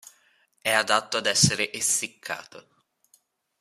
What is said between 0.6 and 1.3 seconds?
È adatto ad